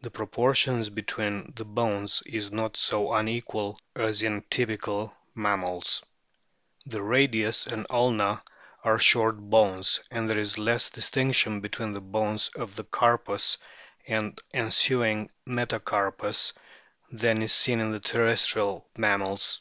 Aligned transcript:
The 0.00 0.10
proportions 0.10 0.90
between 0.90 1.52
the 1.54 1.64
bones 1.64 2.20
is 2.26 2.50
not 2.50 2.76
so 2.76 3.12
unequal 3.12 3.78
as 3.94 4.20
in 4.20 4.42
typical 4.50 5.14
mammals. 5.36 6.02
The 6.84 7.00
radius 7.00 7.68
and 7.68 7.84
the 7.84 7.92
ulna 7.94 8.42
are 8.82 8.98
short 8.98 9.38
bones, 9.38 10.00
and 10.10 10.28
there 10.28 10.36
is 10.40 10.58
less 10.58 10.90
distinction 10.90 11.60
between 11.60 11.92
the 11.92 12.00
bones 12.00 12.48
of 12.56 12.74
the 12.74 12.82
carpus 12.82 13.56
and 14.04 14.34
the 14.50 14.56
ensuing 14.56 15.30
metacarpus 15.46 16.54
than 17.12 17.40
is 17.40 17.52
seen 17.52 17.78
in 17.78 18.00
terrestrial 18.00 18.88
mammals. 18.98 19.60